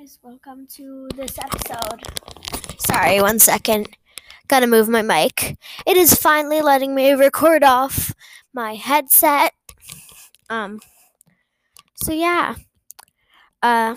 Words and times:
guys, 0.00 0.18
welcome 0.22 0.66
to 0.66 1.08
this 1.14 1.36
episode. 1.38 2.00
Sorry, 2.78 3.20
one 3.20 3.38
second. 3.38 3.88
Gotta 4.48 4.66
move 4.66 4.88
my 4.88 5.02
mic. 5.02 5.58
It 5.86 5.96
is 5.96 6.14
finally 6.14 6.62
letting 6.62 6.94
me 6.94 7.12
record 7.12 7.62
off 7.62 8.14
my 8.54 8.76
headset. 8.76 9.52
Um, 10.48 10.80
so 11.96 12.12
yeah. 12.12 12.54
Uh, 13.62 13.96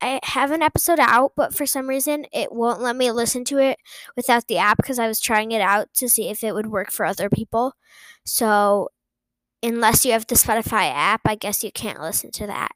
I 0.00 0.20
have 0.22 0.52
an 0.52 0.62
episode 0.62 1.00
out, 1.00 1.32
but 1.36 1.52
for 1.52 1.66
some 1.66 1.88
reason 1.88 2.26
it 2.32 2.52
won't 2.52 2.80
let 2.80 2.94
me 2.94 3.10
listen 3.10 3.44
to 3.46 3.58
it 3.58 3.78
without 4.14 4.46
the 4.46 4.58
app 4.58 4.76
because 4.76 5.00
I 5.00 5.08
was 5.08 5.18
trying 5.18 5.50
it 5.50 5.60
out 5.60 5.88
to 5.94 6.08
see 6.08 6.28
if 6.28 6.44
it 6.44 6.54
would 6.54 6.68
work 6.68 6.92
for 6.92 7.04
other 7.04 7.28
people. 7.28 7.72
So, 8.24 8.90
unless 9.64 10.04
you 10.04 10.12
have 10.12 10.28
the 10.28 10.36
Spotify 10.36 10.92
app, 10.94 11.22
I 11.24 11.34
guess 11.34 11.64
you 11.64 11.72
can't 11.72 12.00
listen 12.00 12.30
to 12.32 12.46
that. 12.46 12.70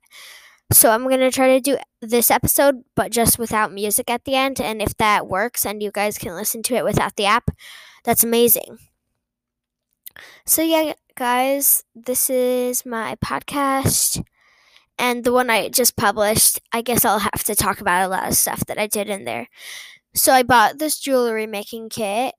So 0.72 0.90
I'm 0.90 1.04
going 1.04 1.20
to 1.20 1.30
try 1.30 1.48
to 1.48 1.60
do 1.60 1.78
this 2.00 2.30
episode, 2.30 2.84
but 2.94 3.12
just 3.12 3.38
without 3.38 3.72
music 3.72 4.10
at 4.10 4.24
the 4.24 4.34
end. 4.34 4.60
And 4.60 4.80
if 4.80 4.96
that 4.96 5.28
works 5.28 5.66
and 5.66 5.82
you 5.82 5.90
guys 5.90 6.18
can 6.18 6.34
listen 6.34 6.62
to 6.64 6.74
it 6.74 6.84
without 6.84 7.16
the 7.16 7.26
app, 7.26 7.50
that's 8.02 8.24
amazing. 8.24 8.78
So, 10.46 10.62
yeah, 10.62 10.94
guys, 11.16 11.84
this 11.94 12.30
is 12.30 12.86
my 12.86 13.16
podcast. 13.24 14.22
And 14.98 15.24
the 15.24 15.32
one 15.32 15.50
I 15.50 15.68
just 15.68 15.96
published, 15.96 16.60
I 16.72 16.82
guess 16.82 17.04
I'll 17.04 17.18
have 17.18 17.44
to 17.44 17.54
talk 17.54 17.80
about 17.80 18.04
a 18.04 18.08
lot 18.08 18.28
of 18.28 18.34
stuff 18.34 18.64
that 18.66 18.78
I 18.78 18.86
did 18.86 19.08
in 19.08 19.24
there. 19.24 19.48
So, 20.14 20.32
I 20.32 20.42
bought 20.42 20.78
this 20.78 20.98
jewelry 20.98 21.46
making 21.46 21.88
kit, 21.88 22.34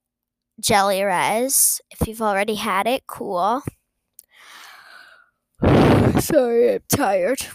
Jelly 0.60 1.04
Res. 1.04 1.82
If 1.92 2.08
you've 2.08 2.22
already 2.22 2.56
had 2.56 2.88
it, 2.88 3.08
cool. 3.08 3.62
Sorry, 6.20 6.76
I'm 6.76 6.84
tired 6.88 7.46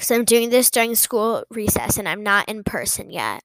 because 0.00 0.10
I'm 0.12 0.24
doing 0.24 0.48
this 0.48 0.70
during 0.70 0.94
school 0.94 1.44
recess 1.50 1.98
and 1.98 2.08
I'm 2.08 2.22
not 2.22 2.48
in 2.48 2.64
person 2.64 3.10
yet. 3.10 3.42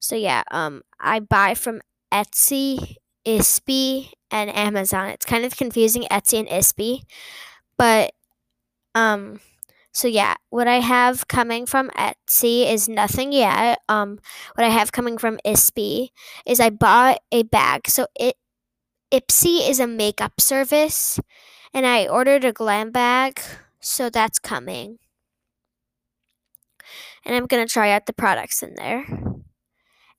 So 0.00 0.16
yeah, 0.16 0.42
um, 0.50 0.82
I 0.98 1.20
buy 1.20 1.54
from 1.54 1.82
Etsy, 2.12 2.96
Ipsy, 3.24 4.10
and 4.32 4.50
Amazon. 4.50 5.10
It's 5.10 5.24
kind 5.24 5.44
of 5.44 5.56
confusing 5.56 6.02
Etsy 6.10 6.40
and 6.40 6.48
Ipsy, 6.48 7.04
but 7.78 8.10
um, 8.96 9.38
so 9.92 10.08
yeah, 10.08 10.34
what 10.50 10.66
I 10.66 10.80
have 10.80 11.28
coming 11.28 11.64
from 11.64 11.90
Etsy 11.90 12.68
is 12.68 12.88
nothing 12.88 13.32
yet. 13.32 13.78
Um, 13.88 14.18
what 14.56 14.66
I 14.66 14.70
have 14.70 14.90
coming 14.90 15.16
from 15.16 15.38
Ipsy 15.46 16.08
is 16.44 16.58
I 16.58 16.70
bought 16.70 17.20
a 17.30 17.44
bag. 17.44 17.86
So 17.86 18.08
it 18.18 18.34
Ipsy 19.12 19.70
is 19.70 19.78
a 19.78 19.86
makeup 19.86 20.40
service, 20.40 21.20
and 21.72 21.86
I 21.86 22.08
ordered 22.08 22.44
a 22.44 22.52
glam 22.52 22.90
bag, 22.90 23.40
so 23.78 24.10
that's 24.10 24.40
coming 24.40 24.98
and 27.24 27.34
I'm 27.34 27.46
going 27.46 27.66
to 27.66 27.72
try 27.72 27.90
out 27.90 28.06
the 28.06 28.12
products 28.12 28.62
in 28.62 28.74
there. 28.74 29.06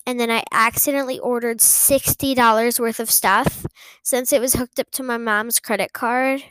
And 0.07 0.19
then 0.19 0.29
I 0.29 0.43
accidentally 0.51 1.19
ordered 1.19 1.59
$60 1.59 2.79
worth 2.79 2.99
of 2.99 3.09
stuff. 3.09 3.65
Since 4.03 4.31
it 4.31 4.41
was 4.41 4.53
hooked 4.53 4.79
up 4.79 4.91
to 4.91 5.03
my 5.03 5.17
mom's 5.17 5.59
credit 5.59 5.93
card, 5.93 6.43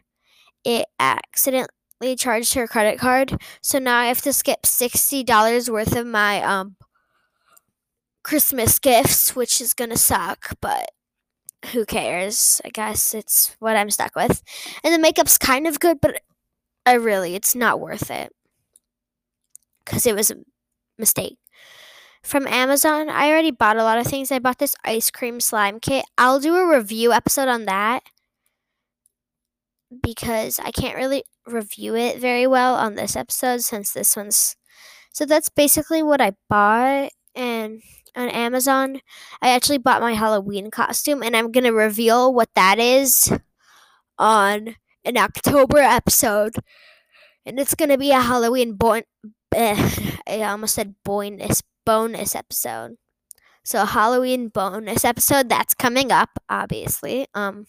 it 0.65 0.87
accidentally 0.99 2.17
charged 2.17 2.55
her 2.55 2.67
credit 2.67 2.99
card. 2.99 3.41
So 3.63 3.79
now 3.79 3.99
I 3.99 4.07
have 4.07 4.23
to 4.23 4.33
skip 4.33 4.63
$60 4.63 5.69
worth 5.69 5.95
of 5.97 6.07
my 6.07 6.43
um 6.43 6.77
Christmas 8.25 8.79
gifts, 8.79 9.37
which 9.37 9.61
is 9.61 9.75
going 9.75 9.91
to 9.91 9.99
suck, 9.99 10.57
but 10.61 10.91
who 11.73 11.85
cares? 11.85 12.61
I 12.65 12.71
guess 12.71 13.15
it's 13.15 13.55
what 13.59 13.77
I'm 13.77 13.91
stuck 13.91 14.17
with. 14.17 14.43
And 14.83 14.95
the 14.95 14.99
makeup's 14.99 15.39
kind 15.39 15.67
of 15.67 15.79
good, 15.79 16.01
but 16.01 16.23
I 16.87 16.95
really, 16.95 17.35
it's 17.35 17.55
not 17.55 17.81
worth 17.81 18.11
it 18.11 18.33
because 19.85 20.07
it 20.07 20.15
was 20.15 20.31
a 20.31 20.37
mistake. 20.99 21.39
From 22.23 22.47
Amazon, 22.47 23.11
I 23.11 23.29
already 23.29 23.51
bought 23.51 23.77
a 23.77 23.83
lot 23.85 23.99
of 23.99 24.07
things. 24.07 24.33
I 24.33 24.39
bought 24.39 24.59
this 24.59 24.75
ice 24.83 25.11
cream 25.11 25.41
slime 25.41 25.79
kit. 25.79 26.07
I'll 26.17 26.41
do 26.41 26.57
a 26.57 26.67
review 26.67 27.13
episode 27.13 27.49
on 27.49 27.67
that 27.67 28.03
because 30.03 30.59
I 30.59 30.71
can't 30.71 30.97
really 30.97 31.25
review 31.47 31.95
it 31.95 32.19
very 32.19 32.47
well 32.47 32.75
on 32.75 32.95
this 32.95 33.17
episode 33.17 33.61
since 33.61 33.93
this 33.93 34.17
one's. 34.17 34.57
So 35.13 35.27
that's 35.27 35.49
basically 35.49 36.03
what 36.03 36.21
I 36.21 36.33
bought. 36.49 37.11
And 37.35 37.83
on 38.17 38.29
Amazon, 38.29 39.01
I 39.43 39.51
actually 39.51 39.79
bought 39.79 40.01
my 40.01 40.13
Halloween 40.13 40.71
costume, 40.71 41.23
and 41.23 41.37
I'm 41.37 41.51
going 41.53 41.65
to 41.65 41.73
reveal 41.73 42.33
what 42.33 42.49
that 42.55 42.79
is 42.79 43.33
on 44.19 44.77
an 45.05 45.17
October 45.17 45.79
episode. 45.79 46.55
And 47.45 47.59
it's 47.61 47.75
going 47.75 47.91
to 47.91 47.99
be 47.99 48.13
a 48.13 48.21
Halloween 48.21 48.75
bon- 48.75 49.03
I 49.55 50.43
almost 50.43 50.75
said 50.75 50.97
bonus 51.05 51.63
bonus 51.85 52.35
episode. 52.35 52.97
So 53.63 53.85
Halloween 53.87 54.49
bonus 54.49 55.05
episode 55.05 55.49
that's 55.49 55.75
coming 55.75 56.13
up, 56.13 56.39
obviously. 56.49 57.27
Um. 57.35 57.67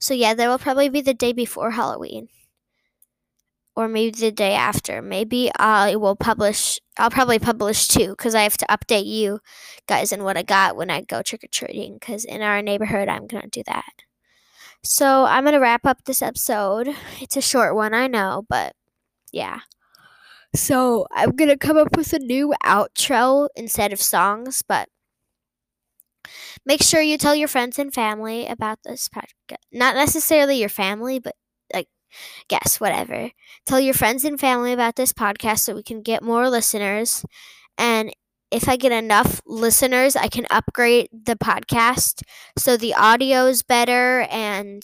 So 0.00 0.14
yeah, 0.14 0.34
that 0.34 0.48
will 0.48 0.58
probably 0.58 0.88
be 0.88 1.00
the 1.00 1.14
day 1.14 1.32
before 1.32 1.72
Halloween, 1.72 2.28
or 3.74 3.88
maybe 3.88 4.18
the 4.18 4.32
day 4.32 4.54
after. 4.54 5.02
Maybe 5.02 5.50
I 5.58 5.96
will 5.96 6.16
publish. 6.16 6.80
I'll 6.98 7.10
probably 7.10 7.38
publish 7.38 7.88
two 7.88 8.10
because 8.10 8.34
I 8.34 8.42
have 8.42 8.56
to 8.58 8.66
update 8.66 9.06
you 9.06 9.40
guys 9.86 10.12
on 10.12 10.24
what 10.24 10.36
I 10.36 10.42
got 10.42 10.76
when 10.76 10.90
I 10.90 11.02
go 11.02 11.22
trick 11.22 11.44
or 11.44 11.48
treating. 11.48 11.94
Because 11.94 12.24
in 12.24 12.42
our 12.42 12.62
neighborhood, 12.62 13.08
I'm 13.08 13.26
gonna 13.26 13.48
do 13.48 13.62
that. 13.66 14.02
So 14.82 15.24
I'm 15.24 15.44
gonna 15.44 15.60
wrap 15.60 15.84
up 15.86 16.04
this 16.04 16.22
episode. 16.22 16.88
It's 17.20 17.36
a 17.36 17.42
short 17.42 17.74
one, 17.74 17.94
I 17.94 18.06
know, 18.06 18.44
but 18.48 18.74
yeah. 19.32 19.60
So 20.56 21.06
I'm 21.12 21.36
gonna 21.36 21.56
come 21.56 21.76
up 21.76 21.96
with 21.96 22.12
a 22.12 22.18
new 22.18 22.54
outro 22.64 23.48
instead 23.56 23.92
of 23.92 24.00
songs, 24.02 24.62
but 24.66 24.88
make 26.64 26.82
sure 26.82 27.00
you 27.00 27.18
tell 27.18 27.34
your 27.34 27.48
friends 27.48 27.78
and 27.78 27.92
family 27.92 28.46
about 28.46 28.78
this 28.84 29.08
podcast. 29.08 29.56
Not 29.72 29.94
necessarily 29.94 30.58
your 30.58 30.68
family, 30.68 31.18
but 31.18 31.34
like, 31.72 31.88
guess 32.48 32.80
whatever. 32.80 33.30
Tell 33.66 33.80
your 33.80 33.94
friends 33.94 34.24
and 34.24 34.38
family 34.40 34.72
about 34.72 34.96
this 34.96 35.12
podcast 35.12 35.60
so 35.60 35.74
we 35.74 35.82
can 35.82 36.02
get 36.02 36.22
more 36.22 36.48
listeners. 36.50 37.24
And 37.78 38.12
if 38.50 38.68
I 38.68 38.76
get 38.76 38.92
enough 38.92 39.40
listeners, 39.46 40.16
I 40.16 40.28
can 40.28 40.46
upgrade 40.50 41.08
the 41.12 41.36
podcast 41.36 42.22
so 42.58 42.76
the 42.76 42.94
audio 42.94 43.46
is 43.46 43.62
better 43.62 44.22
and 44.30 44.82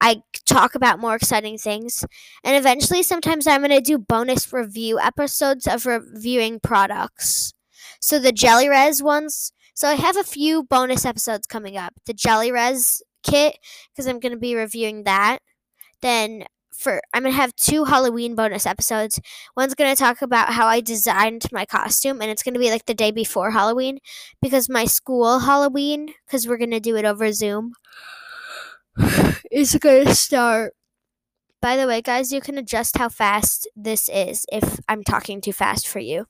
I 0.00 0.22
talk 0.46 0.74
about 0.74 1.00
more 1.00 1.14
exciting 1.14 1.58
things. 1.58 2.04
And 2.44 2.56
eventually, 2.56 3.02
sometimes 3.02 3.46
I'm 3.46 3.60
going 3.60 3.70
to 3.70 3.80
do 3.80 3.98
bonus 3.98 4.52
review 4.52 4.98
episodes 4.98 5.66
of 5.66 5.86
reviewing 5.86 6.60
products. 6.60 7.52
So 8.00 8.18
the 8.18 8.32
Jelly 8.32 8.68
Res 8.68 9.02
ones. 9.02 9.52
So 9.74 9.88
I 9.88 9.94
have 9.94 10.16
a 10.16 10.24
few 10.24 10.64
bonus 10.64 11.04
episodes 11.04 11.46
coming 11.46 11.76
up. 11.76 11.94
The 12.06 12.14
Jelly 12.14 12.52
Res 12.52 13.02
kit, 13.22 13.58
because 13.92 14.06
I'm 14.06 14.20
going 14.20 14.32
to 14.32 14.38
be 14.38 14.54
reviewing 14.54 15.04
that. 15.04 15.38
Then 16.00 16.44
for 16.78 17.02
I'm 17.12 17.24
gonna 17.24 17.34
have 17.34 17.56
two 17.56 17.84
Halloween 17.84 18.36
bonus 18.36 18.64
episodes. 18.64 19.20
One's 19.56 19.74
gonna 19.74 19.96
talk 19.96 20.22
about 20.22 20.52
how 20.52 20.68
I 20.68 20.80
designed 20.80 21.46
my 21.50 21.66
costume, 21.66 22.22
and 22.22 22.30
it's 22.30 22.44
gonna 22.44 22.60
be 22.60 22.70
like 22.70 22.86
the 22.86 22.94
day 22.94 23.10
before 23.10 23.50
Halloween 23.50 23.98
because 24.40 24.68
my 24.68 24.84
school 24.84 25.40
Halloween, 25.40 26.14
because 26.24 26.46
we're 26.46 26.56
gonna 26.56 26.78
do 26.78 26.96
it 26.96 27.04
over 27.04 27.32
Zoom 27.32 27.72
is 29.50 29.72
to 30.06 30.14
start. 30.14 30.74
By 31.60 31.76
the 31.76 31.86
way, 31.86 32.00
guys, 32.02 32.32
you 32.32 32.40
can 32.40 32.56
adjust 32.56 32.98
how 32.98 33.08
fast 33.08 33.68
this 33.74 34.08
is 34.08 34.46
if 34.52 34.78
I'm 34.88 35.02
talking 35.02 35.40
too 35.40 35.52
fast 35.52 35.88
for 35.88 35.98
you. 35.98 36.26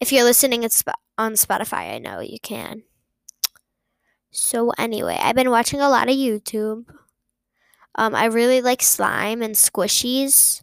If 0.00 0.12
you're 0.12 0.24
listening 0.24 0.64
it's 0.64 0.82
on 1.16 1.34
Spotify, 1.34 1.94
I 1.94 1.98
know 1.98 2.20
you 2.20 2.38
can. 2.42 2.82
So, 4.30 4.72
anyway, 4.78 5.18
I've 5.20 5.36
been 5.36 5.50
watching 5.50 5.80
a 5.80 5.90
lot 5.90 6.08
of 6.08 6.16
YouTube. 6.16 6.86
Um, 7.94 8.14
I 8.14 8.24
really 8.24 8.60
like 8.62 8.82
slime 8.82 9.42
and 9.42 9.54
squishies. 9.54 10.62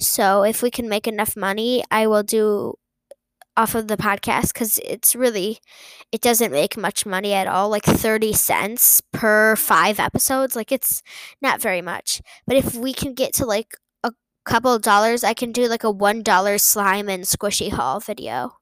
So, 0.00 0.42
if 0.42 0.62
we 0.62 0.70
can 0.70 0.88
make 0.88 1.06
enough 1.06 1.36
money, 1.36 1.84
I 1.90 2.06
will 2.06 2.22
do 2.22 2.74
off 3.56 3.74
of 3.74 3.88
the 3.88 3.96
podcast 3.96 4.52
because 4.52 4.78
it's 4.84 5.14
really 5.16 5.58
it 6.12 6.20
doesn't 6.20 6.52
make 6.52 6.76
much 6.76 7.06
money 7.06 7.32
at 7.32 7.46
all 7.46 7.68
like 7.68 7.84
30 7.84 8.32
cents 8.32 9.00
per 9.12 9.56
five 9.56 9.98
episodes 10.00 10.56
like 10.56 10.72
it's 10.72 11.02
not 11.42 11.60
very 11.60 11.82
much. 11.82 12.20
But 12.46 12.56
if 12.56 12.74
we 12.74 12.92
can 12.92 13.14
get 13.14 13.32
to 13.34 13.46
like 13.46 13.76
a 14.04 14.12
couple 14.44 14.72
of 14.74 14.82
dollars 14.82 15.24
i 15.24 15.34
can 15.34 15.52
do 15.52 15.68
like 15.68 15.84
a 15.84 15.90
one 15.90 16.22
dollar 16.22 16.58
slime 16.58 17.08
and 17.08 17.24
squishy 17.24 17.70
haul 17.72 18.00
video. 18.00 18.52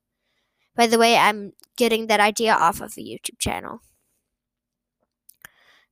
By 0.76 0.86
the 0.86 0.98
way 0.98 1.16
i'm 1.16 1.52
getting 1.76 2.06
that 2.08 2.20
idea 2.20 2.54
off 2.54 2.80
of 2.80 2.94
a 2.96 3.00
youtube 3.00 3.38
channel. 3.38 3.80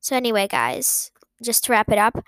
So 0.00 0.16
anyway 0.16 0.48
guys 0.48 1.10
just 1.42 1.64
to 1.64 1.72
wrap 1.72 1.90
it 1.90 1.98
up 1.98 2.24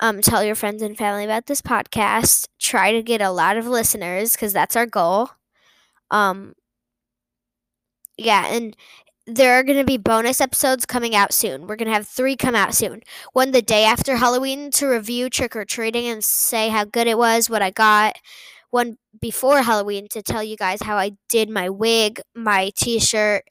um, 0.00 0.20
tell 0.20 0.44
your 0.44 0.56
friends 0.56 0.82
and 0.82 0.98
family 0.98 1.24
about 1.24 1.46
this 1.46 1.62
podcast. 1.62 2.48
Try 2.60 2.92
to 2.92 3.02
get 3.02 3.22
a 3.22 3.30
lot 3.30 3.56
of 3.56 3.68
listeners 3.68 4.32
because 4.32 4.52
that's 4.52 4.76
our 4.76 4.86
goal 4.86 5.30
um, 6.12 6.54
yeah, 8.16 8.46
and 8.54 8.76
there 9.26 9.54
are 9.54 9.62
going 9.62 9.78
to 9.78 9.84
be 9.84 9.96
bonus 9.96 10.40
episodes 10.40 10.84
coming 10.86 11.14
out 11.14 11.32
soon. 11.32 11.66
We're 11.66 11.76
going 11.76 11.88
to 11.88 11.94
have 11.94 12.08
three 12.08 12.36
come 12.36 12.54
out 12.56 12.74
soon. 12.74 13.02
One 13.32 13.52
the 13.52 13.62
day 13.62 13.84
after 13.84 14.16
Halloween 14.16 14.70
to 14.72 14.86
review 14.88 15.30
trick 15.30 15.56
or 15.56 15.64
treating 15.64 16.06
and 16.06 16.24
say 16.24 16.68
how 16.68 16.84
good 16.84 17.06
it 17.06 17.18
was, 17.18 17.48
what 17.48 17.62
I 17.62 17.70
got. 17.70 18.16
One 18.70 18.98
before 19.20 19.62
Halloween 19.62 20.08
to 20.10 20.22
tell 20.22 20.42
you 20.42 20.56
guys 20.56 20.82
how 20.82 20.96
I 20.98 21.12
did 21.28 21.50
my 21.50 21.70
wig, 21.70 22.20
my 22.34 22.72
t 22.76 22.98
shirt, 23.00 23.44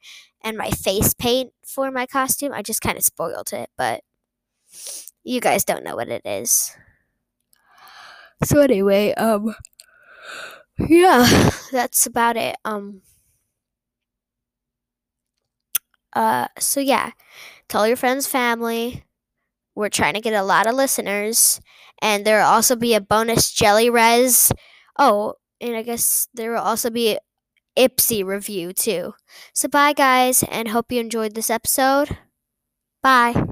and 0.43 0.57
my 0.57 0.71
face 0.71 1.13
paint 1.13 1.53
for 1.65 1.91
my 1.91 2.05
costume. 2.07 2.53
I 2.53 2.63
just 2.63 2.81
kind 2.81 2.97
of 2.97 3.03
spoiled 3.03 3.53
it, 3.53 3.69
but 3.77 4.01
you 5.23 5.39
guys 5.41 5.63
don't 5.65 5.83
know 5.83 5.95
what 5.95 6.09
it 6.09 6.21
is. 6.25 6.75
So 8.43 8.59
anyway, 8.61 9.13
um 9.15 9.55
yeah, 10.89 11.49
that's 11.71 12.05
about 12.05 12.37
it. 12.37 12.55
Um 12.65 13.01
uh 16.13 16.47
so 16.59 16.79
yeah, 16.79 17.11
tell 17.69 17.87
your 17.87 17.97
friends, 17.97 18.27
family. 18.27 19.05
We're 19.75 19.89
trying 19.89 20.15
to 20.15 20.21
get 20.21 20.33
a 20.33 20.43
lot 20.43 20.67
of 20.67 20.75
listeners 20.75 21.61
and 22.01 22.25
there'll 22.25 22.47
also 22.49 22.75
be 22.75 22.95
a 22.95 23.01
bonus 23.01 23.51
jelly 23.51 23.89
res. 23.89 24.51
Oh, 24.99 25.35
and 25.61 25.75
I 25.75 25.83
guess 25.83 26.27
there 26.33 26.51
will 26.53 26.59
also 26.61 26.89
be 26.89 27.19
Ipsy 27.77 28.25
review 28.25 28.73
too. 28.73 29.13
So 29.53 29.69
bye 29.69 29.93
guys 29.93 30.43
and 30.43 30.69
hope 30.69 30.91
you 30.91 30.99
enjoyed 31.01 31.35
this 31.35 31.49
episode. 31.51 32.17
Bye. 33.03 33.50